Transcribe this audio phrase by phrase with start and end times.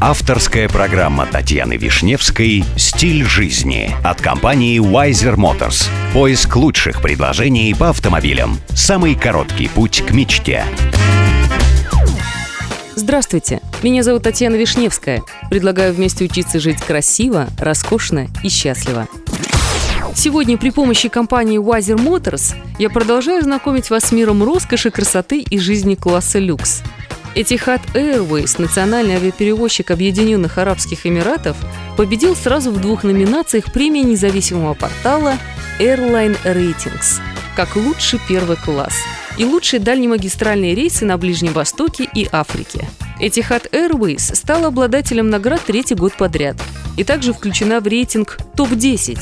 [0.00, 5.88] Авторская программа Татьяны Вишневской «Стиль жизни» от компании Wiser Motors.
[6.12, 8.58] Поиск лучших предложений по автомобилям.
[8.70, 10.64] Самый короткий путь к мечте.
[12.94, 15.22] Здравствуйте, меня зовут Татьяна Вишневская.
[15.48, 19.08] Предлагаю вместе учиться жить красиво, роскошно и счастливо.
[20.14, 25.58] Сегодня при помощи компании Wiser Motors я продолжаю знакомить вас с миром роскоши, красоты и
[25.58, 26.82] жизни класса люкс.
[27.34, 31.56] Etihad Airways, национальный авиаперевозчик Объединенных Арабских Эмиратов,
[31.96, 35.36] победил сразу в двух номинациях премии независимого портала
[35.80, 37.20] Airline Ratings
[37.56, 38.94] как лучший первый класс
[39.36, 42.88] и лучшие дальнемагистральные рейсы на Ближнем Востоке и Африке.
[43.20, 46.56] Etihad Airways стала обладателем наград третий год подряд
[46.96, 49.18] и также включена в рейтинг ТОП-10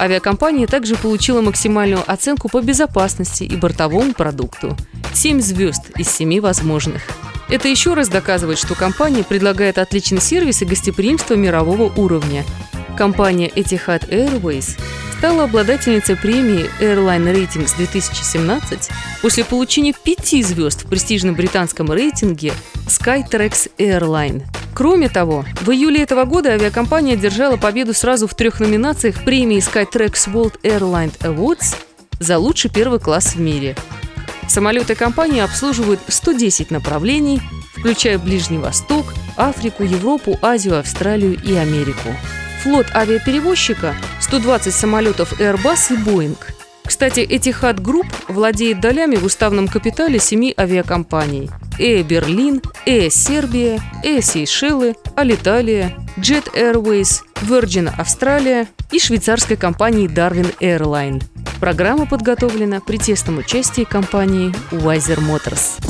[0.00, 4.76] Авиакомпания также получила максимальную оценку по безопасности и бортовому продукту–
[5.12, 7.02] 7 звезд из 7 возможных.
[7.48, 12.44] Это еще раз доказывает, что компания предлагает отличный сервис и гостеприимство мирового уровня.
[12.96, 14.78] Компания Etihad Airways
[15.18, 18.90] стала обладательницей премии Airline Ratings 2017
[19.22, 22.52] после получения пяти звезд в престижном британском рейтинге
[22.86, 24.42] Skytrax Airline–
[24.78, 30.32] Кроме того, в июле этого года авиакомпания одержала победу сразу в трех номинациях премии Skytrax
[30.32, 31.74] World Airline Awards
[32.20, 33.74] за лучший первый класс в мире.
[34.48, 37.40] Самолеты компании обслуживают 110 направлений,
[37.76, 42.08] включая Ближний Восток, Африку, Европу, Азию, Австралию и Америку.
[42.62, 46.36] Флот авиаперевозчика– 120 самолетов Airbus и Boeing.
[46.84, 54.22] Кстати, Etihad Group владеет долями в уставном капитале семи авиакомпаний– Air Berlin, Air Сербия, Air
[54.22, 61.22] Сейшелы, Alitalia, Jet Airways, Virgin Австралия и швейцарской компании Darwin Airline.
[61.60, 65.80] Программа подготовлена при тесном участии компании Wiser Motors.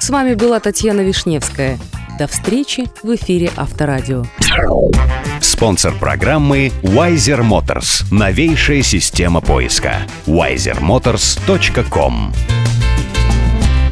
[0.00, 1.78] С вами была Татьяна Вишневская.
[2.18, 4.24] До встречи в эфире Авторадио.
[5.40, 8.04] Спонсор программы Wiser Motors.
[8.12, 10.02] Новейшая система поиска.
[10.26, 12.32] wisermotors.com